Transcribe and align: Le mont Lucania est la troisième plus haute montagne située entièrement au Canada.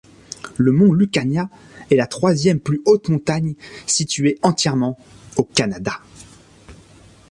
Le 0.57 0.71
mont 0.71 0.93
Lucania 0.93 1.47
est 1.91 1.95
la 1.95 2.07
troisième 2.07 2.59
plus 2.59 2.81
haute 2.85 3.09
montagne 3.09 3.53
située 3.85 4.39
entièrement 4.41 4.97
au 5.35 5.43
Canada. 5.43 6.01